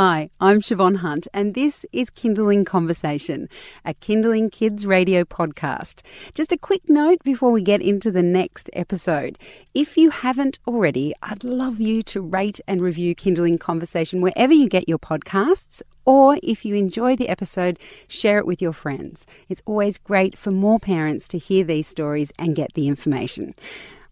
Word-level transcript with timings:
Hi, 0.00 0.30
I'm 0.38 0.60
Siobhan 0.60 0.98
Hunt, 0.98 1.26
and 1.34 1.54
this 1.54 1.84
is 1.90 2.08
Kinderling 2.08 2.64
Conversation, 2.64 3.48
a 3.84 3.94
Kinderling 3.94 4.52
Kids 4.52 4.86
radio 4.86 5.24
podcast. 5.24 6.02
Just 6.34 6.52
a 6.52 6.56
quick 6.56 6.82
note 6.88 7.18
before 7.24 7.50
we 7.50 7.62
get 7.62 7.82
into 7.82 8.12
the 8.12 8.22
next 8.22 8.70
episode. 8.74 9.40
If 9.74 9.96
you 9.96 10.10
haven't 10.10 10.60
already, 10.68 11.14
I'd 11.20 11.42
love 11.42 11.80
you 11.80 12.04
to 12.04 12.20
rate 12.20 12.60
and 12.68 12.80
review 12.80 13.16
Kinderling 13.16 13.58
Conversation 13.58 14.20
wherever 14.20 14.52
you 14.52 14.68
get 14.68 14.88
your 14.88 15.00
podcasts. 15.00 15.82
Or 16.04 16.38
if 16.44 16.64
you 16.64 16.76
enjoy 16.76 17.16
the 17.16 17.28
episode, 17.28 17.80
share 18.06 18.38
it 18.38 18.46
with 18.46 18.62
your 18.62 18.72
friends. 18.72 19.26
It's 19.48 19.62
always 19.66 19.98
great 19.98 20.38
for 20.38 20.52
more 20.52 20.78
parents 20.78 21.26
to 21.26 21.38
hear 21.38 21.64
these 21.64 21.88
stories 21.88 22.30
and 22.38 22.54
get 22.54 22.74
the 22.74 22.86
information. 22.86 23.52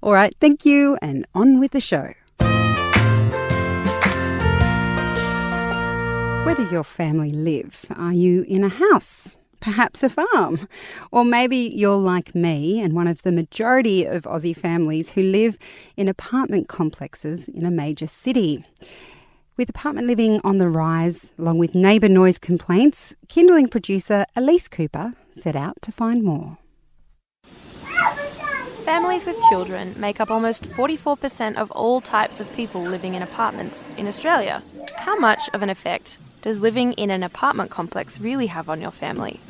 All 0.00 0.12
right, 0.12 0.34
thank 0.40 0.66
you, 0.66 0.98
and 1.00 1.28
on 1.32 1.60
with 1.60 1.70
the 1.70 1.80
show. 1.80 2.12
Where 6.46 6.54
does 6.54 6.70
your 6.70 6.84
family 6.84 7.30
live? 7.30 7.86
Are 7.96 8.12
you 8.12 8.42
in 8.46 8.62
a 8.62 8.68
house? 8.68 9.36
Perhaps 9.58 10.04
a 10.04 10.08
farm. 10.08 10.68
Or 11.10 11.24
maybe 11.24 11.56
you're 11.56 11.96
like 11.96 12.36
me 12.36 12.80
and 12.80 12.92
one 12.92 13.08
of 13.08 13.22
the 13.22 13.32
majority 13.32 14.04
of 14.04 14.22
Aussie 14.22 14.56
families 14.56 15.10
who 15.10 15.22
live 15.22 15.58
in 15.96 16.06
apartment 16.06 16.68
complexes 16.68 17.48
in 17.48 17.66
a 17.66 17.70
major 17.72 18.06
city. 18.06 18.64
With 19.56 19.68
apartment 19.68 20.06
living 20.06 20.40
on 20.44 20.58
the 20.58 20.68
rise, 20.68 21.32
along 21.36 21.58
with 21.58 21.74
neighbour 21.74 22.08
noise 22.08 22.38
complaints, 22.38 23.16
Kinderling 23.26 23.68
producer 23.68 24.24
Elise 24.36 24.68
Cooper 24.68 25.14
set 25.32 25.56
out 25.56 25.82
to 25.82 25.90
find 25.90 26.22
more. 26.22 26.58
Families 28.84 29.26
with 29.26 29.36
children 29.48 29.96
make 29.98 30.20
up 30.20 30.30
almost 30.30 30.62
44% 30.62 31.56
of 31.56 31.72
all 31.72 32.00
types 32.00 32.38
of 32.38 32.54
people 32.54 32.82
living 32.82 33.14
in 33.14 33.22
apartments 33.22 33.84
in 33.96 34.06
Australia. 34.06 34.62
How 34.94 35.18
much 35.18 35.48
of 35.52 35.62
an 35.64 35.70
effect 35.70 36.18
does 36.46 36.60
living 36.60 36.92
in 36.92 37.10
an 37.10 37.24
apartment 37.24 37.72
complex 37.72 38.20
really 38.20 38.46
have 38.46 38.68
on 38.68 38.80
your 38.80 38.92
family? 38.92 39.40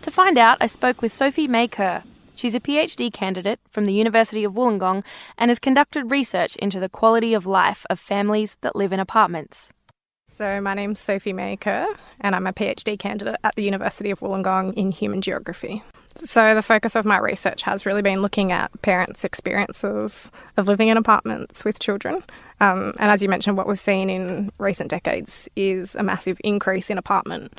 To 0.00 0.10
find 0.10 0.38
out, 0.38 0.56
I 0.62 0.66
spoke 0.66 1.02
with 1.02 1.12
Sophie 1.12 1.46
May 1.46 1.68
Kerr. 1.68 2.04
She's 2.34 2.54
a 2.54 2.60
PhD 2.60 3.12
candidate 3.12 3.60
from 3.68 3.84
the 3.84 3.92
University 3.92 4.42
of 4.42 4.54
Wollongong 4.54 5.04
and 5.36 5.50
has 5.50 5.58
conducted 5.58 6.10
research 6.10 6.56
into 6.56 6.80
the 6.80 6.88
quality 6.88 7.34
of 7.34 7.44
life 7.44 7.84
of 7.90 8.00
families 8.00 8.56
that 8.62 8.74
live 8.74 8.94
in 8.94 8.98
apartments. 8.98 9.74
So, 10.30 10.58
my 10.62 10.72
name's 10.72 11.00
Sophie 11.00 11.34
May 11.34 11.58
Kerr, 11.58 11.86
and 12.22 12.34
I'm 12.34 12.46
a 12.46 12.54
PhD 12.54 12.98
candidate 12.98 13.36
at 13.44 13.54
the 13.54 13.64
University 13.64 14.10
of 14.10 14.20
Wollongong 14.20 14.72
in 14.72 14.90
human 14.90 15.20
geography. 15.20 15.82
So, 16.14 16.54
the 16.54 16.62
focus 16.62 16.94
of 16.94 17.04
my 17.04 17.18
research 17.18 17.62
has 17.62 17.86
really 17.86 18.02
been 18.02 18.20
looking 18.20 18.52
at 18.52 18.70
parents' 18.82 19.24
experiences 19.24 20.30
of 20.56 20.68
living 20.68 20.88
in 20.88 20.96
apartments 20.96 21.64
with 21.64 21.78
children. 21.78 22.22
Um, 22.60 22.94
and 22.98 23.10
as 23.10 23.22
you 23.22 23.28
mentioned, 23.28 23.56
what 23.56 23.66
we've 23.66 23.80
seen 23.80 24.08
in 24.08 24.52
recent 24.58 24.90
decades 24.90 25.48
is 25.56 25.94
a 25.94 26.02
massive 26.02 26.40
increase 26.44 26.90
in 26.90 26.98
apartment 26.98 27.58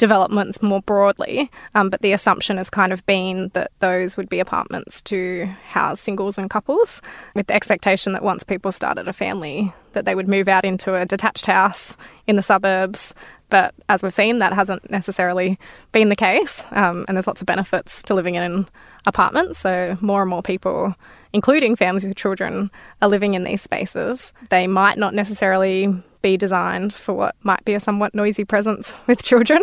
developments 0.00 0.62
more 0.62 0.80
broadly. 0.80 1.50
Um, 1.74 1.90
but 1.90 2.00
the 2.00 2.12
assumption 2.12 2.56
has 2.56 2.70
kind 2.70 2.90
of 2.90 3.04
been 3.04 3.50
that 3.52 3.70
those 3.80 4.16
would 4.16 4.30
be 4.30 4.40
apartments 4.40 5.02
to 5.02 5.44
house 5.68 6.00
singles 6.00 6.38
and 6.38 6.48
couples, 6.48 7.02
with 7.34 7.46
the 7.46 7.54
expectation 7.54 8.14
that 8.14 8.24
once 8.24 8.42
people 8.42 8.72
started 8.72 9.06
a 9.06 9.12
family, 9.12 9.72
that 9.92 10.06
they 10.06 10.14
would 10.14 10.26
move 10.26 10.48
out 10.48 10.64
into 10.64 10.94
a 10.94 11.04
detached 11.04 11.44
house 11.46 11.98
in 12.26 12.36
the 12.36 12.42
suburbs 12.42 13.14
but 13.50 13.74
as 13.88 14.00
we've 14.00 14.14
seen, 14.14 14.38
that 14.38 14.52
hasn't 14.52 14.88
necessarily 14.90 15.58
been 15.92 16.08
the 16.08 16.16
case. 16.16 16.64
Um, 16.70 17.04
and 17.08 17.16
there's 17.16 17.26
lots 17.26 17.42
of 17.42 17.46
benefits 17.46 18.00
to 18.04 18.14
living 18.14 18.36
in 18.36 18.66
apartments. 19.06 19.58
So 19.58 19.98
more 20.00 20.22
and 20.22 20.30
more 20.30 20.42
people, 20.42 20.94
including 21.32 21.74
families 21.74 22.04
with 22.04 22.16
children, 22.16 22.70
are 23.02 23.08
living 23.08 23.34
in 23.34 23.42
these 23.42 23.60
spaces. 23.60 24.32
They 24.50 24.68
might 24.68 24.98
not 24.98 25.14
necessarily 25.14 25.92
be 26.22 26.36
designed 26.36 26.92
for 26.92 27.14
what 27.14 27.36
might 27.42 27.64
be 27.64 27.74
a 27.74 27.80
somewhat 27.80 28.14
noisy 28.14 28.44
presence 28.44 28.94
with 29.06 29.22
children. 29.22 29.62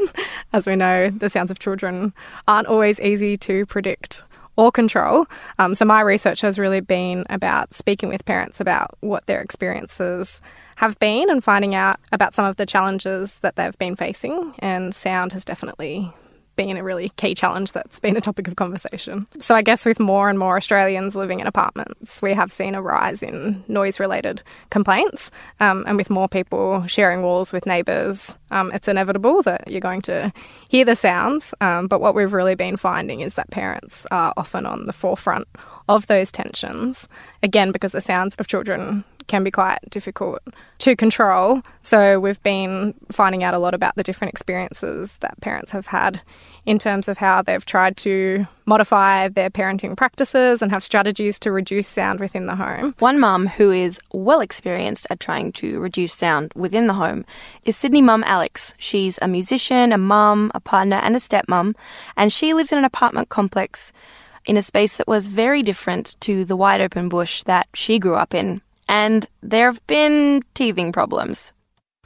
As 0.53 0.65
we 0.65 0.75
know, 0.75 1.09
the 1.09 1.29
sounds 1.29 1.51
of 1.51 1.59
children 1.59 2.13
aren't 2.47 2.67
always 2.67 2.99
easy 2.99 3.37
to 3.37 3.65
predict 3.65 4.23
or 4.55 4.71
control. 4.71 5.27
Um, 5.59 5.75
so, 5.75 5.85
my 5.85 6.01
research 6.01 6.41
has 6.41 6.57
really 6.59 6.81
been 6.81 7.25
about 7.29 7.73
speaking 7.73 8.09
with 8.09 8.25
parents 8.25 8.59
about 8.59 8.97
what 9.01 9.25
their 9.27 9.41
experiences 9.41 10.41
have 10.77 10.99
been 10.99 11.29
and 11.29 11.43
finding 11.43 11.73
out 11.73 11.99
about 12.11 12.35
some 12.35 12.45
of 12.45 12.57
the 12.57 12.65
challenges 12.65 13.39
that 13.39 13.55
they've 13.55 13.77
been 13.77 13.95
facing. 13.95 14.53
And 14.59 14.93
sound 14.93 15.33
has 15.33 15.45
definitely 15.45 16.13
been 16.57 16.75
a 16.75 16.83
really 16.83 17.09
key 17.15 17.33
challenge 17.33 17.71
that's 17.71 17.99
been 17.99 18.17
a 18.17 18.21
topic 18.21 18.47
of 18.47 18.57
conversation. 18.57 19.25
So, 19.39 19.55
I 19.55 19.61
guess 19.61 19.85
with 19.85 19.99
more 19.99 20.29
and 20.29 20.37
more 20.37 20.57
Australians 20.57 21.15
living 21.15 21.39
in 21.39 21.47
apartments, 21.47 22.21
we 22.21 22.33
have 22.33 22.51
seen 22.51 22.75
a 22.75 22.81
rise 22.81 23.23
in 23.23 23.63
noise 23.69 23.99
related 23.99 24.41
complaints. 24.69 25.31
Um, 25.61 25.85
and 25.87 25.95
with 25.95 26.09
more 26.09 26.27
people 26.27 26.85
sharing 26.87 27.21
walls 27.21 27.53
with 27.53 27.65
neighbours, 27.65 28.35
um, 28.51 28.71
it's 28.73 28.89
inevitable 28.89 29.41
that 29.43 29.69
you're 29.71 29.79
going 29.79 30.01
to 30.01 30.33
hear 30.69 30.83
the 30.83 30.95
sounds. 30.95 31.53
Um, 31.61 31.87
but 31.87 32.01
what 32.01 32.15
we've 32.15 32.33
really 32.33 32.55
been 32.55 32.75
finding 32.75 33.21
is 33.21 33.35
that 33.35 33.49
parents 33.51 34.05
are 34.11 34.33
often 34.35 34.65
on 34.65 34.85
the 34.85 34.93
forefront 34.93 35.47
of 35.87 36.07
those 36.07 36.31
tensions, 36.31 37.07
again, 37.41 37.71
because 37.71 37.93
the 37.93 38.01
sounds 38.01 38.35
of 38.35 38.47
children 38.47 39.05
can 39.27 39.43
be 39.43 39.51
quite 39.51 39.79
difficult 39.89 40.41
to 40.79 40.95
control. 40.95 41.61
So 41.83 42.19
we've 42.19 42.41
been 42.43 42.93
finding 43.11 43.43
out 43.43 43.53
a 43.53 43.59
lot 43.59 43.73
about 43.73 43.95
the 43.95 44.03
different 44.03 44.33
experiences 44.33 45.17
that 45.17 45.39
parents 45.41 45.71
have 45.71 45.87
had 45.87 46.21
in 46.65 46.77
terms 46.77 47.07
of 47.07 47.17
how 47.17 47.41
they've 47.41 47.65
tried 47.65 47.95
to 47.95 48.45
modify 48.65 49.29
their 49.29 49.49
parenting 49.49 49.95
practices 49.95 50.61
and 50.61 50.69
have 50.71 50.83
strategies 50.83 51.39
to 51.39 51.51
reduce 51.51 51.87
sound 51.87 52.19
within 52.19 52.45
the 52.45 52.55
home. 52.55 52.93
One 52.99 53.19
mum 53.19 53.47
who 53.47 53.71
is 53.71 53.99
well 54.11 54.41
experienced 54.41 55.07
at 55.09 55.21
trying 55.21 55.53
to 55.53 55.79
reduce 55.79 56.13
sound 56.13 56.51
within 56.55 56.87
the 56.87 56.93
home 56.93 57.25
is 57.65 57.77
Sydney 57.77 58.01
mum 58.01 58.23
Alex. 58.25 58.75
She's 58.77 59.17
a 59.21 59.29
musician, 59.29 59.93
a 59.93 59.97
mum, 59.97 60.51
a 60.53 60.59
partner, 60.59 60.97
and 60.97 61.15
a 61.15 61.19
stepmom, 61.19 61.73
and 62.17 62.33
she 62.33 62.53
lives 62.53 62.73
in 62.73 62.77
an 62.77 62.85
apartment 62.85 63.29
complex 63.29 63.93
in 64.45 64.57
a 64.57 64.61
space 64.61 64.97
that 64.97 65.07
was 65.07 65.27
very 65.27 65.63
different 65.63 66.15
to 66.21 66.43
the 66.43 66.55
wide 66.55 66.81
open 66.81 67.07
bush 67.07 67.43
that 67.43 67.67
she 67.73 67.97
grew 67.97 68.15
up 68.15 68.33
in 68.33 68.61
and 68.87 69.27
there 69.41 69.65
have 69.71 69.85
been 69.87 70.43
teething 70.53 70.91
problems. 70.91 71.53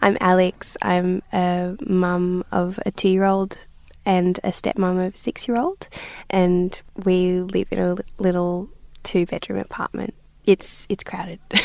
I'm 0.01 0.17
Alex. 0.19 0.75
I'm 0.81 1.21
a 1.31 1.77
mum 1.81 2.43
of 2.51 2.79
a 2.85 2.91
two 2.91 3.09
year 3.09 3.25
old 3.25 3.57
and 4.05 4.39
a 4.43 4.49
stepmom 4.49 5.05
of 5.05 5.13
a 5.13 5.17
six 5.17 5.47
year 5.47 5.57
old, 5.57 5.87
and 6.29 6.81
we 7.03 7.41
live 7.41 7.67
in 7.71 7.79
a 7.79 7.97
little 8.17 8.69
two 9.03 9.25
bedroom 9.25 9.59
apartment. 9.59 10.13
It's 10.45 10.87
it's 10.89 11.03
crowded. 11.03 11.39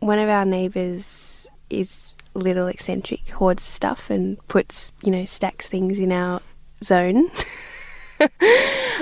One 0.00 0.18
of 0.18 0.28
our 0.28 0.44
neighbours 0.44 1.46
is 1.70 2.12
little 2.34 2.68
eccentric, 2.68 3.30
hoards 3.30 3.62
stuff 3.62 4.10
and 4.10 4.38
puts, 4.48 4.92
you 5.02 5.10
know, 5.10 5.24
stacks 5.24 5.66
things 5.66 5.98
in 5.98 6.12
our 6.12 6.40
zone. 6.84 7.30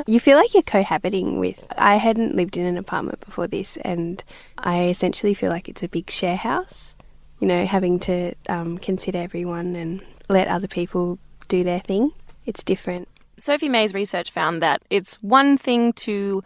you 0.07 0.21
feel 0.21 0.37
like 0.37 0.55
you're 0.55 0.63
cohabiting 0.63 1.39
with. 1.39 1.67
I 1.77 1.97
hadn't 1.97 2.37
lived 2.37 2.57
in 2.57 2.67
an 2.67 2.77
apartment 2.77 3.21
before 3.21 3.47
this, 3.47 3.77
and 3.83 4.23
I 4.59 4.87
essentially 4.89 5.35
feel 5.35 5.51
like 5.51 5.69
it's 5.69 5.83
a 5.83 5.89
big 5.89 6.11
share 6.11 6.37
house. 6.37 6.95
You 7.41 7.47
know, 7.47 7.67
having 7.67 7.99
to 8.01 8.35
um, 8.49 8.79
consider 8.79 9.19
everyone 9.19 9.77
and 9.77 10.01
let 10.29 10.49
other 10.49 10.69
people 10.69 11.19
do 11.49 11.65
their 11.65 11.81
thing. 11.81 12.13
It's 12.47 12.63
different. 12.63 13.09
Sophie 13.39 13.69
May's 13.69 13.93
research 13.93 14.31
found 14.31 14.63
that 14.63 14.83
it's 14.89 15.23
one 15.23 15.59
thing 15.59 15.93
to 15.95 16.43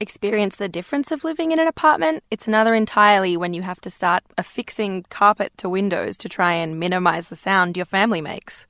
experience 0.00 0.56
the 0.56 0.68
difference 0.68 1.12
of 1.12 1.24
living 1.24 1.52
in 1.52 1.60
an 1.60 1.66
apartment. 1.66 2.24
It's 2.30 2.48
another 2.48 2.74
entirely 2.74 3.36
when 3.36 3.52
you 3.52 3.62
have 3.62 3.80
to 3.82 3.90
start 3.90 4.22
affixing 4.38 5.04
carpet 5.10 5.52
to 5.58 5.68
windows 5.68 6.16
to 6.18 6.28
try 6.28 6.54
and 6.54 6.80
minimize 6.80 7.28
the 7.28 7.36
sound 7.36 7.76
your 7.76 7.84
family 7.84 8.22
makes. 8.22 8.66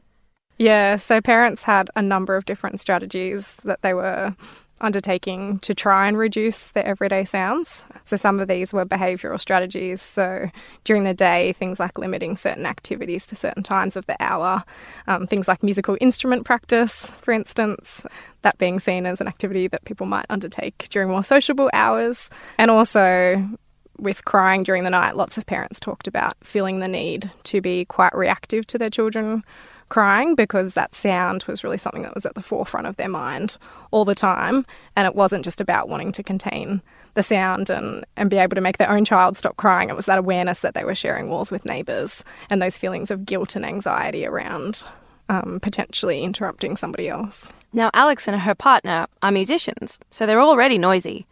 Yeah, 0.61 0.97
so 0.97 1.23
parents 1.23 1.63
had 1.63 1.89
a 1.97 2.03
number 2.03 2.37
of 2.37 2.45
different 2.45 2.81
strategies 2.81 3.57
that 3.65 3.81
they 3.81 3.95
were 3.95 4.37
undertaking 4.83 5.59
to 5.61 5.73
try 5.75 6.07
and 6.07 6.19
reduce 6.19 6.69
their 6.73 6.87
everyday 6.87 7.25
sounds. 7.25 7.87
So 8.05 8.19
some 8.19 8.39
of 8.39 8.47
these 8.47 8.71
were 8.71 8.85
behavioural 8.85 9.41
strategies. 9.41 10.03
So 10.03 10.51
during 10.85 11.05
the 11.05 11.15
day, 11.15 11.55
things 11.55 11.81
like 11.81 11.99
limiting 11.99 12.37
certain 12.37 12.67
activities 12.67 13.27
to 13.29 13.37
certain 13.37 13.63
times 13.63 13.97
of 13.97 14.05
the 14.05 14.19
hour, 14.21 14.63
um, 15.07 15.27
things 15.27 15.49
like 15.49 15.63
musical 15.63 15.97
instrument 15.99 16.45
practice, 16.45 17.07
for 17.23 17.33
instance, 17.33 18.05
that 18.43 18.59
being 18.59 18.81
seen 18.81 19.07
as 19.07 19.19
an 19.19 19.29
activity 19.29 19.67
that 19.67 19.87
people 19.87 20.05
might 20.05 20.27
undertake 20.29 20.89
during 20.91 21.09
more 21.09 21.25
sociable 21.25 21.71
hours, 21.73 22.29
and 22.59 22.71
also 22.71 23.49
with 23.97 24.27
crying 24.27 24.63
during 24.63 24.85
the 24.85 24.91
night, 24.91 25.17
lots 25.17 25.39
of 25.39 25.47
parents 25.47 25.81
talked 25.81 26.07
about 26.07 26.37
feeling 26.45 26.81
the 26.81 26.89
need 26.89 27.31
to 27.45 27.63
be 27.63 27.87
quite 27.87 28.15
reactive 28.15 28.67
to 28.67 28.77
their 28.77 28.91
children 28.91 29.43
crying 29.91 30.35
because 30.35 30.73
that 30.75 30.95
sound 30.95 31.45
was 31.45 31.63
really 31.63 31.77
something 31.77 32.03
that 32.03 32.15
was 32.15 32.25
at 32.25 32.35
the 32.35 32.43
forefront 32.43 32.87
of 32.87 32.97
their 32.97 33.09
mind 33.09 33.59
all 33.91 34.07
the 34.07 34.15
time. 34.15 34.65
And 34.97 35.07
it 35.07 35.15
wasn't 35.15 35.45
just 35.45 35.61
about 35.61 35.89
wanting 35.89 36.13
to 36.13 36.23
contain 36.23 36.81
the 37.15 37.23
sound 37.23 37.69
and, 37.69 38.07
and 38.17 38.31
be 38.31 38.39
able 38.39 38.55
to 38.55 38.61
make 38.63 38.79
their 38.79 38.91
own 38.91 39.05
child 39.05 39.37
stop 39.37 39.57
crying. 39.57 39.91
It 39.91 39.97
was 39.97 40.07
that 40.07 40.19
awareness 40.19 40.61
that 40.61 40.75
they 40.75 40.85
were 40.85 40.95
sharing 40.95 41.29
walls 41.29 41.53
with 41.53 41.67
neighbours 41.67 42.25
and 42.49 42.63
those 42.63 42.79
feelings 42.79 43.11
of 43.11 43.27
guilt 43.27 43.57
and 43.57 43.67
anxiety 43.67 44.25
around 44.25 44.85
um, 45.29 45.61
potentially 45.61 46.21
interrupting 46.21 46.77
somebody 46.77 47.09
else. 47.09 47.53
Now, 47.73 47.91
Alex 47.95 48.27
and 48.27 48.41
her 48.41 48.55
partner 48.55 49.07
are 49.23 49.31
musicians, 49.31 49.99
so 50.11 50.27
they're 50.27 50.41
already 50.41 50.79
noisy. 50.79 51.27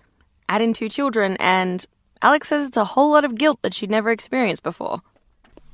Add 0.48 0.62
in 0.62 0.72
two 0.72 0.88
children, 0.88 1.36
and 1.40 1.84
Alex 2.22 2.48
says 2.48 2.66
it's 2.66 2.76
a 2.76 2.84
whole 2.84 3.10
lot 3.10 3.24
of 3.24 3.34
guilt 3.34 3.60
that 3.62 3.74
she'd 3.74 3.90
never 3.90 4.10
experienced 4.10 4.62
before. 4.62 5.02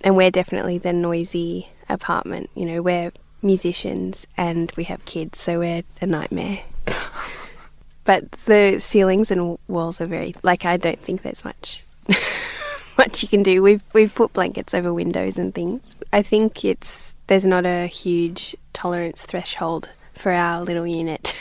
and 0.01 0.17
we're 0.17 0.31
definitely 0.31 0.77
the 0.79 0.93
noisy 0.93 1.69
apartment. 1.89 2.51
You 2.55 2.67
know, 2.67 2.83
we're 2.83 3.13
musicians 3.43 4.27
and 4.37 4.73
we 4.77 4.85
have 4.85 5.05
kids, 5.05 5.39
so 5.39 5.59
we're 5.59 5.83
a 6.01 6.07
nightmare. 6.07 6.61
but 8.05 8.31
the 8.47 8.79
ceilings 8.81 9.31
and 9.31 9.59
walls 9.69 10.01
are 10.01 10.07
very 10.07 10.35
like 10.43 10.65
I 10.65 10.77
don't 10.77 11.01
think 11.01 11.23
there's 11.23 11.45
much 11.45 11.85
much 12.99 13.23
you 13.23 13.29
can 13.29 13.43
do. 13.43 13.63
We've 13.63 13.83
we've 13.93 14.15
put 14.15 14.33
blankets 14.33 14.75
over 14.75 14.93
windows 14.93 15.39
and 15.39 15.55
things. 15.55 15.95
I 16.13 16.23
think 16.23 16.65
it's 16.65 17.17
there's 17.27 17.47
not 17.47 17.67
a 17.67 17.87
huge 17.87 18.57
tolerance 18.73 19.23
threshold 19.23 19.91
for 20.15 20.33
our 20.33 20.63
little 20.63 20.87
unit, 20.87 21.35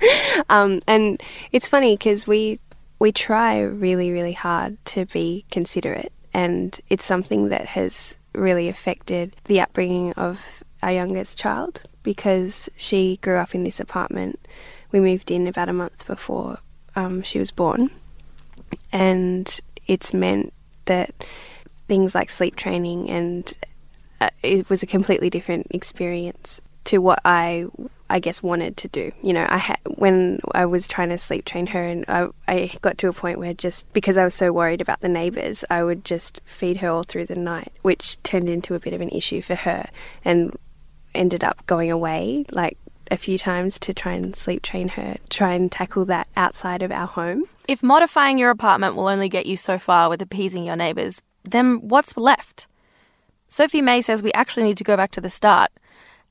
um, 0.50 0.80
and 0.86 1.22
it's 1.52 1.68
funny 1.68 1.96
because 1.96 2.26
we 2.26 2.60
we 2.98 3.12
try 3.12 3.60
really 3.60 4.10
really 4.10 4.32
hard 4.32 4.84
to 4.86 5.06
be 5.06 5.44
considerate, 5.50 6.12
and 6.34 6.78
it's 6.90 7.04
something 7.04 7.48
that 7.48 7.66
has 7.66 8.16
really 8.38 8.68
affected 8.68 9.36
the 9.44 9.60
upbringing 9.60 10.12
of 10.14 10.62
our 10.82 10.92
youngest 10.92 11.38
child 11.38 11.82
because 12.02 12.68
she 12.76 13.18
grew 13.18 13.36
up 13.36 13.54
in 13.54 13.64
this 13.64 13.80
apartment. 13.80 14.38
We 14.92 15.00
moved 15.00 15.30
in 15.30 15.46
about 15.46 15.68
a 15.68 15.72
month 15.72 16.06
before 16.06 16.58
um, 16.96 17.22
she 17.22 17.38
was 17.38 17.50
born, 17.50 17.90
and 18.92 19.60
it's 19.86 20.14
meant 20.14 20.52
that 20.86 21.12
things 21.86 22.14
like 22.14 22.30
sleep 22.30 22.56
training 22.56 23.08
and 23.08 23.52
uh, 24.20 24.30
it 24.42 24.68
was 24.68 24.82
a 24.82 24.86
completely 24.86 25.30
different 25.30 25.66
experience 25.70 26.60
to 26.88 26.98
what 26.98 27.20
I 27.22 27.66
I 28.08 28.18
guess 28.18 28.42
wanted 28.42 28.78
to 28.78 28.88
do. 28.88 29.10
You 29.22 29.34
know, 29.34 29.46
I 29.48 29.58
had 29.58 29.78
when 29.96 30.40
I 30.54 30.64
was 30.64 30.88
trying 30.88 31.10
to 31.10 31.18
sleep 31.18 31.44
train 31.44 31.66
her, 31.68 31.84
and 31.84 32.06
I, 32.08 32.28
I 32.48 32.72
got 32.80 32.96
to 32.98 33.08
a 33.08 33.12
point 33.12 33.38
where 33.38 33.52
just 33.52 33.90
because 33.92 34.16
I 34.16 34.24
was 34.24 34.34
so 34.34 34.52
worried 34.52 34.80
about 34.80 35.00
the 35.00 35.08
neighbours, 35.08 35.66
I 35.68 35.82
would 35.82 36.02
just 36.02 36.40
feed 36.46 36.78
her 36.78 36.88
all 36.88 37.02
through 37.02 37.26
the 37.26 37.36
night, 37.36 37.72
which 37.82 38.22
turned 38.22 38.48
into 38.48 38.74
a 38.74 38.80
bit 38.80 38.94
of 38.94 39.02
an 39.02 39.10
issue 39.10 39.42
for 39.42 39.54
her, 39.54 39.88
and 40.24 40.56
ended 41.14 41.44
up 41.44 41.66
going 41.66 41.90
away 41.90 42.46
like 42.52 42.78
a 43.10 43.18
few 43.18 43.36
times 43.36 43.78
to 43.80 43.92
try 43.92 44.12
and 44.12 44.34
sleep 44.34 44.62
train 44.62 44.88
her, 44.88 45.18
try 45.28 45.52
and 45.52 45.70
tackle 45.70 46.06
that 46.06 46.26
outside 46.36 46.82
of 46.82 46.90
our 46.90 47.06
home. 47.06 47.44
If 47.66 47.82
modifying 47.82 48.38
your 48.38 48.50
apartment 48.50 48.96
will 48.96 49.08
only 49.08 49.28
get 49.28 49.44
you 49.44 49.58
so 49.58 49.76
far 49.76 50.08
with 50.08 50.22
appeasing 50.22 50.64
your 50.64 50.76
neighbours, 50.76 51.20
then 51.44 51.86
what's 51.86 52.16
left? 52.16 52.66
Sophie 53.50 53.82
May 53.82 54.00
says 54.00 54.22
we 54.22 54.32
actually 54.32 54.64
need 54.64 54.78
to 54.78 54.84
go 54.84 54.96
back 54.96 55.10
to 55.12 55.20
the 55.20 55.30
start 55.30 55.70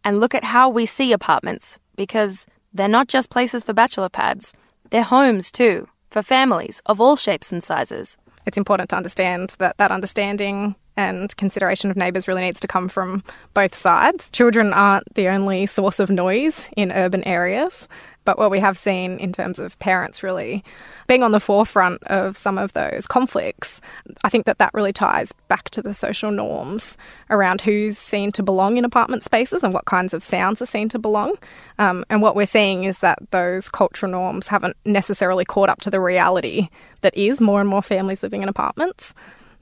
and 0.07 0.21
look 0.21 0.33
at 0.33 0.45
how 0.45 0.69
we 0.69 0.85
see 0.85 1.11
apartments 1.11 1.79
because 1.97 2.47
they're 2.73 2.87
not 2.87 3.09
just 3.09 3.29
places 3.29 3.65
for 3.65 3.73
bachelor 3.73 4.07
pads, 4.07 4.53
they're 4.89 5.03
homes 5.03 5.51
too, 5.51 5.85
for 6.09 6.21
families 6.23 6.81
of 6.85 7.01
all 7.01 7.17
shapes 7.17 7.51
and 7.51 7.61
sizes. 7.61 8.15
It's 8.45 8.57
important 8.57 8.89
to 8.91 8.95
understand 8.95 9.55
that 9.59 9.75
that 9.79 9.91
understanding 9.91 10.75
and 10.97 11.35
consideration 11.37 11.89
of 11.91 11.95
neighbours 11.95 12.27
really 12.27 12.41
needs 12.41 12.59
to 12.59 12.67
come 12.67 12.89
from 12.89 13.23
both 13.53 13.73
sides. 13.73 14.29
Children 14.31 14.73
aren't 14.73 15.13
the 15.13 15.27
only 15.27 15.65
source 15.65 15.99
of 15.99 16.09
noise 16.09 16.69
in 16.75 16.91
urban 16.91 17.25
areas, 17.25 17.87
but 18.25 18.37
what 18.37 18.51
we 18.51 18.59
have 18.59 18.77
seen 18.77 19.17
in 19.19 19.31
terms 19.31 19.57
of 19.57 19.79
parents 19.79 20.21
really 20.21 20.61
being 21.07 21.23
on 21.23 21.31
the 21.31 21.39
forefront 21.39 22.03
of 22.07 22.35
some 22.35 22.57
of 22.57 22.73
those 22.73 23.07
conflicts, 23.07 23.79
I 24.21 24.27
think 24.27 24.45
that 24.47 24.57
that 24.57 24.73
really 24.73 24.91
ties 24.91 25.31
back 25.47 25.69
to 25.69 25.81
the 25.81 25.93
social 25.93 26.29
norms 26.29 26.97
around 27.29 27.61
who's 27.61 27.97
seen 27.97 28.33
to 28.33 28.43
belong 28.43 28.75
in 28.75 28.83
apartment 28.83 29.23
spaces 29.23 29.63
and 29.63 29.73
what 29.73 29.85
kinds 29.85 30.13
of 30.13 30.21
sounds 30.21 30.61
are 30.61 30.65
seen 30.65 30.89
to 30.89 30.99
belong. 30.99 31.37
Um, 31.79 32.03
and 32.09 32.21
what 32.21 32.35
we're 32.35 32.47
seeing 32.47 32.83
is 32.83 32.99
that 32.99 33.19
those 33.31 33.69
cultural 33.69 34.11
norms 34.11 34.47
haven't 34.47 34.75
necessarily 34.83 35.45
caught 35.45 35.69
up 35.69 35.79
to 35.81 35.89
the 35.89 36.01
reality 36.01 36.67
that 37.01 37.15
is 37.15 37.39
more 37.39 37.61
and 37.61 37.69
more 37.69 37.81
families 37.81 38.23
living 38.23 38.41
in 38.41 38.49
apartments. 38.49 39.13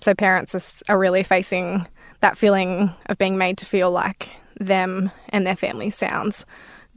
So 0.06 0.14
parents 0.14 0.84
are 0.88 1.00
really 1.00 1.24
facing 1.24 1.88
that 2.22 2.38
feeling 2.38 2.94
of 3.08 3.18
being 3.18 3.40
made 3.40 3.58
to 3.58 3.66
feel 3.66 3.90
like 3.90 4.34
them 4.60 5.10
and 5.30 5.48
their 5.48 5.56
family 5.56 5.90
sounds 5.90 6.46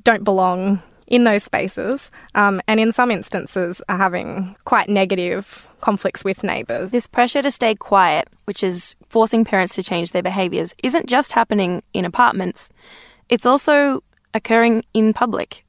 don't 0.05 0.25
belong 0.25 0.83
in 1.07 1.25
those 1.25 1.43
spaces, 1.43 2.11
um, 2.35 2.61
and 2.69 2.79
in 2.79 2.93
some 2.93 3.11
instances 3.11 3.81
are 3.89 3.97
having 3.97 4.55
quite 4.67 4.91
negative 4.91 5.67
conflicts 5.81 6.23
with 6.23 6.45
neighbours. 6.45 6.91
This 6.91 7.07
pressure 7.07 7.41
to 7.41 7.51
stay 7.51 7.75
quiet, 7.75 8.29
which 8.45 8.63
is 8.63 8.95
forcing 9.09 9.43
parents 9.43 9.75
to 9.77 9.83
change 9.83 10.13
their 10.13 10.23
behaviours, 10.23 10.75
isn't 10.85 11.07
just 11.07 11.33
happening 11.33 11.81
in 11.95 12.05
apartments, 12.05 12.69
it's 13.31 13.47
also 13.47 14.05
occurring 14.35 14.85
in 14.93 15.15
public. 15.15 15.65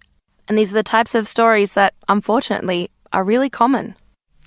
And 0.49 0.57
these 0.57 0.71
are 0.71 0.81
the 0.81 0.83
types 0.83 1.15
of 1.15 1.25
stories 1.25 1.73
that, 1.75 1.93
unfortunately, 2.09 2.91
are 3.13 3.23
really 3.23 3.49
common. 3.49 3.95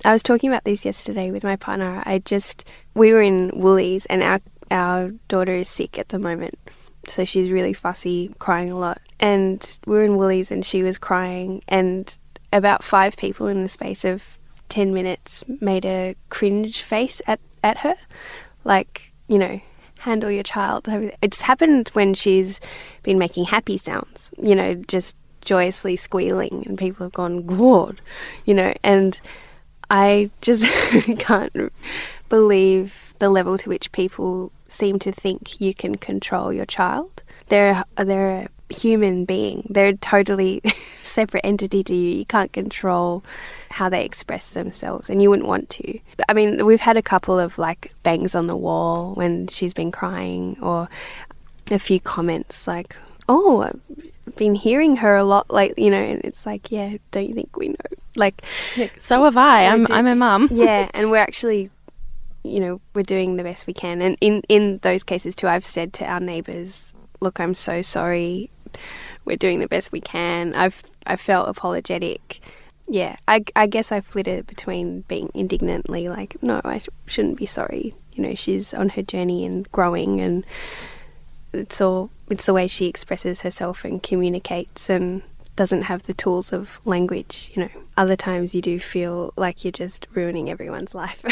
I 0.05 0.13
was 0.13 0.23
talking 0.23 0.51
about 0.51 0.65
this 0.65 0.85
yesterday 0.85 1.31
with 1.31 1.45
my 1.45 1.57
partner. 1.57 2.03
I 2.05 2.19
just 2.19 2.65
we 2.95 3.13
were 3.13 3.23
in 3.23 3.51
Woolies 3.55 4.07
and 4.07 4.23
our 4.23 4.41
our 4.71 5.11
daughter 5.29 5.55
is 5.55 5.69
sick 5.69 5.99
at 5.99 6.09
the 6.09 6.19
moment. 6.19 6.59
So 7.09 7.25
she's 7.25 7.51
really 7.51 7.73
fussy, 7.73 8.35
crying 8.39 8.71
a 8.71 8.79
lot. 8.79 9.01
And 9.21 9.79
we 9.87 9.97
were 9.97 10.05
in 10.05 10.17
Woolies 10.17 10.51
and 10.51 10.65
she 10.65 10.83
was 10.83 10.99
crying 10.99 11.63
and 11.69 12.17
about 12.53 12.85
five 12.85 13.17
people 13.17 13.47
in 13.47 13.63
the 13.63 13.69
space 13.69 14.05
of 14.05 14.39
10 14.69 14.95
minutes 14.95 15.45
made 15.61 15.85
a 15.85 16.17
cringe 16.31 16.81
face 16.83 17.21
at, 17.27 17.41
at 17.63 17.79
her. 17.79 17.97
Like, 18.65 19.13
you 19.29 19.39
know, 19.39 19.61
handle 19.99 20.31
your 20.31 20.43
child. 20.43 20.89
It's 21.21 21.43
happened 21.43 21.91
when 21.93 22.15
she's 22.15 22.61
been 23.03 23.19
making 23.19 23.47
happy 23.47 23.79
sounds, 23.79 24.31
you 24.41 24.55
know, 24.55 24.75
just 24.75 25.17
joyously 25.41 25.97
squealing, 25.97 26.65
and 26.67 26.79
people 26.79 27.05
have 27.05 27.13
gone, 27.13 27.45
God, 27.47 28.01
you 28.45 28.55
know, 28.55 28.73
and 28.83 29.21
I 29.93 30.31
just 30.41 30.65
can't 31.19 31.71
believe 32.31 33.13
the 33.19 33.29
level 33.29 33.59
to 33.59 33.69
which 33.69 33.93
people 33.93 34.51
seem 34.67 34.99
to 35.01 35.13
think 35.13 35.61
you 35.61 35.75
can 35.75 35.97
control 35.97 36.51
your 36.51 36.65
child. 36.65 37.23
They're 37.49 37.85
they're 37.97 38.49
a 38.71 38.73
human 38.73 39.27
being. 39.27 39.67
They're 39.69 39.89
a 39.89 39.97
totally 39.97 40.63
separate 41.03 41.45
entity 41.45 41.85
to 41.85 41.95
you. 41.95 42.17
You 42.17 42.25
can't 42.25 42.55
control 42.55 43.23
how 43.69 43.91
they 43.91 44.03
express 44.03 44.53
themselves, 44.53 45.11
and 45.11 45.21
you 45.21 45.29
wouldn't 45.29 45.47
want 45.47 45.69
to. 45.71 45.99
I 46.27 46.33
mean, 46.33 46.65
we've 46.65 46.81
had 46.81 46.97
a 46.97 47.03
couple 47.03 47.39
of 47.39 47.59
like 47.59 47.93
bangs 48.03 48.35
on 48.35 48.47
the 48.47 48.57
wall 48.57 49.13
when 49.13 49.47
she's 49.49 49.75
been 49.75 49.93
crying, 49.93 50.57
or 50.63 50.89
a 51.71 51.79
few 51.79 52.01
comments 52.01 52.67
like, 52.67 52.97
"Oh, 53.29 53.71
been 54.37 54.55
hearing 54.55 54.97
her 54.97 55.17
a 55.17 55.25
lot, 55.25 55.51
like 55.51 55.75
you 55.79 55.91
know," 55.91 56.03
and 56.03 56.21
it's 56.25 56.47
like, 56.47 56.71
"Yeah, 56.71 56.97
don't 57.11 57.29
you 57.29 57.35
think 57.35 57.57
we 57.57 57.69
know?" 57.69 57.75
Like, 58.17 58.45
so 58.99 59.25
have 59.25 59.37
I. 59.37 59.67
I'm 59.67 59.87
I'm 59.91 60.07
a 60.07 60.17
mum. 60.17 60.49
yeah, 60.53 60.91
and 60.95 61.11
we're 61.11 61.19
actually 61.19 61.71
you 62.45 62.61
know, 62.61 62.81
we're 62.95 63.03
doing 63.03 63.37
the 63.37 63.45
best 63.45 63.67
we 63.67 63.73
can. 63.73 64.03
And 64.03 64.17
in, 64.21 64.43
in 64.49 64.79
those 64.79 65.03
cases 65.03 65.35
too, 65.35 65.49
I've 65.49 65.67
said 65.67 65.93
to 65.95 66.05
our 66.05 66.21
neighbours, 66.21 66.93
look, 67.21 67.39
I'm 67.39 67.55
so 67.55 67.83
sorry. 67.83 68.51
We're 69.25 69.37
doing 69.37 69.61
the 69.61 69.69
best 69.69 69.93
we 69.93 70.01
can. 70.01 70.55
I've 70.55 70.83
I 71.07 71.17
felt 71.17 71.49
apologetic. 71.49 72.41
Yeah, 72.89 73.17
I, 73.29 73.45
I 73.55 73.67
guess 73.67 73.93
I 73.93 74.01
flitted 74.01 74.47
between 74.47 75.03
being 75.03 75.31
indignantly 75.35 76.09
like, 76.09 76.43
no, 76.43 76.61
I 76.65 76.79
sh- 76.79 76.89
shouldn't 77.07 77.39
be 77.39 77.47
sorry. 77.47 77.95
You 78.13 78.25
know, 78.25 78.35
she's 78.35 78.75
on 78.75 78.91
her 78.91 79.03
journey 79.03 79.45
and 79.47 79.71
growing, 79.73 80.21
and 80.21 80.45
it's 81.53 81.81
all 81.81 82.11
it's 82.29 82.47
the 82.47 82.55
way 82.55 82.67
she 82.67 82.87
expresses 82.87 83.43
herself 83.43 83.85
and 83.85 84.03
communicates, 84.03 84.89
and 84.89 85.23
doesn't 85.55 85.83
have 85.83 86.05
the 86.05 86.15
tools 86.15 86.53
of 86.53 86.81
language. 86.85 87.51
You 87.55 87.65
know, 87.65 87.71
other 87.97 88.17
times 88.17 88.55
you 88.55 88.63
do 88.63 88.81
feel 88.81 89.33
like 89.37 89.65
you're 89.65 89.73
just 89.73 90.07
ruining 90.15 90.51
everyone's 90.51 90.95
life. 90.95 91.23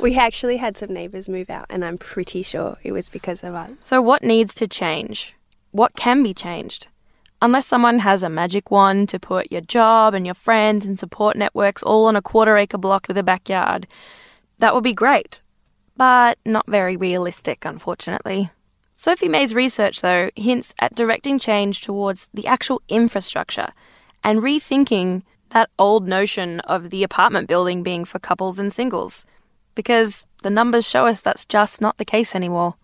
we 0.00 0.16
actually 0.16 0.58
had 0.58 0.76
some 0.76 0.92
neighbours 0.92 1.28
move 1.28 1.50
out, 1.50 1.66
and 1.68 1.84
I'm 1.84 1.98
pretty 1.98 2.42
sure 2.42 2.76
it 2.82 2.92
was 2.92 3.08
because 3.08 3.42
of 3.42 3.54
us. 3.54 3.72
So, 3.84 4.00
what 4.00 4.22
needs 4.22 4.54
to 4.56 4.66
change? 4.66 5.34
What 5.72 5.94
can 5.94 6.22
be 6.22 6.34
changed? 6.34 6.88
Unless 7.40 7.66
someone 7.66 8.00
has 8.00 8.22
a 8.22 8.28
magic 8.28 8.70
wand 8.70 9.08
to 9.08 9.18
put 9.18 9.50
your 9.50 9.62
job 9.62 10.14
and 10.14 10.24
your 10.24 10.34
friends 10.34 10.86
and 10.86 10.96
support 10.96 11.36
networks 11.36 11.82
all 11.82 12.06
on 12.06 12.14
a 12.14 12.22
quarter 12.22 12.56
acre 12.56 12.78
block 12.78 13.08
with 13.08 13.18
a 13.18 13.24
backyard, 13.24 13.88
that 14.58 14.74
would 14.74 14.84
be 14.84 14.94
great. 14.94 15.40
But 15.96 16.38
not 16.44 16.66
very 16.66 16.96
realistic, 16.96 17.64
unfortunately. 17.64 18.50
Sophie 18.94 19.28
May's 19.28 19.54
research, 19.54 20.00
though, 20.00 20.30
hints 20.36 20.74
at 20.78 20.94
directing 20.94 21.38
change 21.38 21.80
towards 21.80 22.28
the 22.32 22.46
actual 22.46 22.80
infrastructure 22.88 23.72
and 24.22 24.40
rethinking 24.40 25.22
that 25.50 25.70
old 25.78 26.06
notion 26.08 26.60
of 26.60 26.90
the 26.90 27.02
apartment 27.02 27.48
building 27.48 27.82
being 27.82 28.04
for 28.04 28.18
couples 28.18 28.58
and 28.58 28.72
singles, 28.72 29.26
because 29.74 30.26
the 30.42 30.50
numbers 30.50 30.88
show 30.88 31.06
us 31.06 31.20
that's 31.20 31.44
just 31.44 31.80
not 31.80 31.98
the 31.98 32.04
case 32.04 32.34
anymore. 32.34 32.74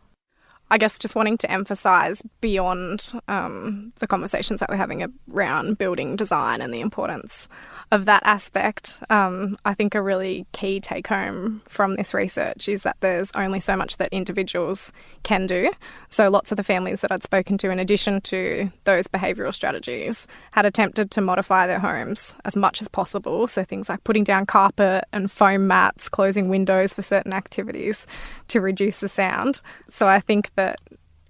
I 0.70 0.78
guess 0.78 0.98
just 0.98 1.14
wanting 1.14 1.38
to 1.38 1.50
emphasise 1.50 2.22
beyond 2.40 3.12
um, 3.28 3.92
the 4.00 4.06
conversations 4.06 4.60
that 4.60 4.68
we're 4.68 4.76
having 4.76 5.12
around 5.32 5.78
building 5.78 6.16
design 6.16 6.60
and 6.60 6.72
the 6.72 6.80
importance 6.80 7.48
of 7.90 8.04
that 8.04 8.22
aspect, 8.26 9.02
um, 9.08 9.56
I 9.64 9.72
think 9.72 9.94
a 9.94 10.02
really 10.02 10.46
key 10.52 10.78
take 10.78 11.06
home 11.06 11.62
from 11.68 11.96
this 11.96 12.12
research 12.12 12.68
is 12.68 12.82
that 12.82 12.98
there's 13.00 13.32
only 13.32 13.60
so 13.60 13.76
much 13.76 13.96
that 13.96 14.12
individuals 14.12 14.92
can 15.22 15.46
do. 15.46 15.70
So, 16.10 16.28
lots 16.28 16.52
of 16.52 16.56
the 16.56 16.64
families 16.64 17.00
that 17.00 17.10
I'd 17.10 17.22
spoken 17.22 17.56
to, 17.58 17.70
in 17.70 17.78
addition 17.78 18.20
to 18.22 18.70
those 18.84 19.06
behavioural 19.06 19.54
strategies, 19.54 20.26
had 20.50 20.66
attempted 20.66 21.10
to 21.12 21.20
modify 21.22 21.66
their 21.66 21.78
homes 21.78 22.36
as 22.44 22.56
much 22.56 22.82
as 22.82 22.88
possible. 22.88 23.46
So, 23.46 23.64
things 23.64 23.88
like 23.88 24.04
putting 24.04 24.24
down 24.24 24.44
carpet 24.44 25.04
and 25.12 25.30
foam 25.30 25.66
mats, 25.66 26.10
closing 26.10 26.48
windows 26.48 26.92
for 26.92 27.02
certain 27.02 27.32
activities 27.32 28.06
to 28.48 28.60
reduce 28.60 29.00
the 29.00 29.08
sound. 29.08 29.62
So, 29.88 30.06
I 30.06 30.20
think 30.20 30.54
that 30.58 30.76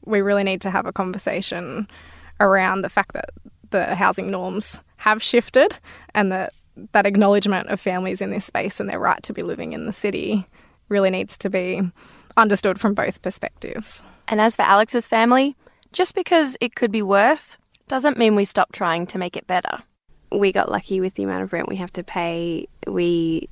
we 0.06 0.23
really 0.23 0.42
need 0.42 0.62
to 0.62 0.70
have 0.70 0.87
a 0.87 0.92
conversation 0.92 1.87
around 2.40 2.80
the 2.80 2.88
fact 2.88 3.12
that 3.12 3.28
the 3.70 3.94
housing 3.94 4.30
norms 4.30 4.80
have 4.97 5.23
shifted 5.23 5.75
and 6.14 6.32
that 6.32 6.52
that 6.92 7.06
acknowledgement 7.06 7.68
of 7.68 7.80
families 7.80 8.20
in 8.20 8.30
this 8.30 8.44
space 8.44 8.80
and 8.80 8.88
their 8.88 8.99
right 8.99 9.23
to 9.23 9.32
be 9.32 9.42
living 9.42 9.73
in 9.73 9.85
the 9.85 9.92
city 9.92 10.47
really 10.88 11.11
needs 11.11 11.37
to 11.37 11.50
be 11.50 11.82
understood 12.37 12.80
from 12.80 12.94
both 12.94 13.20
perspectives. 13.20 14.02
And 14.28 14.40
as 14.40 14.56
for 14.56 14.62
Alex's 14.62 15.06
family, 15.06 15.56
just 15.92 16.14
because 16.14 16.56
it 16.61 16.75
could 16.75 16.92
be 16.92 17.02
worse 17.02 17.58
doesn't 17.88 18.16
mean 18.16 18.35
we 18.35 18.44
stop 18.44 18.73
trying 18.73 19.06
to 19.08 19.18
make 19.18 19.37
it 19.37 19.47
better. 19.47 19.78
We 20.30 20.52
got 20.52 20.70
lucky 20.70 21.00
with 21.00 21.14
the 21.14 21.25
amount 21.25 21.42
of 21.42 21.52
rent 21.52 21.68
we 21.68 21.76
have 21.76 21.92
to 21.94 22.04
pay. 22.04 22.68
We 22.87 23.49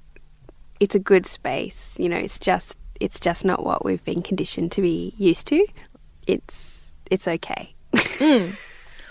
it's 0.78 0.94
a 0.94 1.00
good 1.00 1.26
space, 1.26 1.96
you 1.98 2.08
know, 2.08 2.16
it's 2.16 2.38
just 2.38 2.78
it's 3.00 3.20
just 3.20 3.44
not 3.44 3.64
what 3.64 3.84
we've 3.84 4.04
been 4.04 4.22
conditioned 4.22 4.72
to 4.72 4.82
be 4.82 5.14
used 5.16 5.46
to. 5.48 5.66
It's 6.26 6.94
it's 7.10 7.28
okay. 7.28 7.74
Mm. 7.94 8.56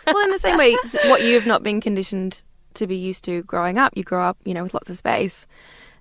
well, 0.07 0.23
in 0.23 0.31
the 0.31 0.39
same 0.39 0.57
way, 0.57 0.75
what 1.05 1.23
you've 1.23 1.45
not 1.45 1.63
been 1.63 1.81
conditioned 1.81 2.43
to 2.75 2.87
be 2.87 2.95
used 2.95 3.23
to 3.25 3.43
growing 3.43 3.77
up, 3.77 3.95
you 3.95 4.03
grow 4.03 4.23
up, 4.23 4.37
you 4.43 4.53
know, 4.53 4.63
with 4.63 4.73
lots 4.73 4.89
of 4.89 4.97
space, 4.97 5.47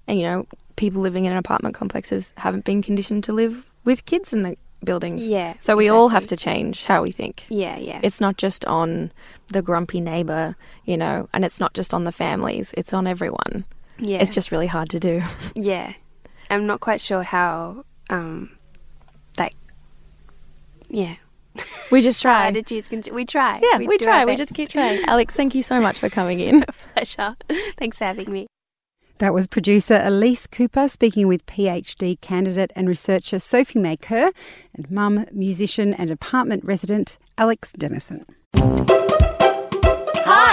and 0.06 0.18
you 0.18 0.26
know, 0.26 0.46
people 0.76 1.00
living 1.00 1.24
in 1.24 1.32
apartment 1.32 1.74
complexes 1.74 2.34
haven't 2.36 2.64
been 2.64 2.82
conditioned 2.82 3.24
to 3.24 3.32
live 3.32 3.70
with 3.84 4.04
kids 4.04 4.32
in 4.32 4.42
the 4.42 4.56
buildings. 4.84 5.26
Yeah. 5.26 5.54
So 5.58 5.76
we 5.76 5.84
exactly. 5.84 5.98
all 5.98 6.08
have 6.10 6.26
to 6.28 6.36
change 6.36 6.84
how 6.84 7.02
we 7.02 7.10
think. 7.10 7.46
Yeah, 7.48 7.76
yeah. 7.76 8.00
It's 8.02 8.20
not 8.20 8.36
just 8.36 8.64
on 8.66 9.12
the 9.48 9.62
grumpy 9.62 10.00
neighbor, 10.00 10.56
you 10.84 10.96
know, 10.96 11.28
and 11.32 11.44
it's 11.44 11.60
not 11.60 11.74
just 11.74 11.94
on 11.94 12.04
the 12.04 12.12
families, 12.12 12.72
it's 12.76 12.92
on 12.92 13.06
everyone. 13.06 13.64
Yeah. 13.98 14.18
It's 14.18 14.34
just 14.34 14.50
really 14.50 14.66
hard 14.66 14.90
to 14.90 15.00
do. 15.00 15.22
Yeah. 15.54 15.94
I'm 16.50 16.66
not 16.66 16.80
quite 16.80 17.00
sure 17.00 17.22
how 17.22 17.84
um 18.10 18.56
like 19.38 19.54
yeah, 20.88 21.16
we 21.90 22.02
just 22.02 22.22
try. 22.22 22.48
Attitudes 22.48 22.88
can, 22.88 23.02
we 23.12 23.24
try. 23.24 23.60
Yeah, 23.62 23.78
we, 23.78 23.86
we 23.86 23.98
try. 23.98 24.24
We 24.24 24.36
just 24.36 24.54
keep 24.54 24.68
trying. 24.68 25.04
Alex, 25.06 25.34
thank 25.34 25.54
you 25.54 25.62
so 25.62 25.80
much 25.80 25.98
for 25.98 26.08
coming 26.08 26.40
in. 26.40 26.64
Pleasure. 26.94 27.36
Thanks 27.78 27.98
for 27.98 28.04
having 28.04 28.30
me. 28.30 28.46
That 29.18 29.32
was 29.32 29.46
producer 29.46 30.00
Elise 30.02 30.46
Cooper 30.48 30.88
speaking 30.88 31.28
with 31.28 31.46
PhD 31.46 32.20
candidate 32.20 32.72
and 32.74 32.88
researcher 32.88 33.38
Sophie 33.38 33.78
May 33.78 33.96
Kerr 33.96 34.32
and 34.74 34.90
mum, 34.90 35.26
musician, 35.30 35.94
and 35.94 36.10
apartment 36.10 36.64
resident 36.64 37.18
Alex 37.38 37.72
Dennison. 37.72 38.24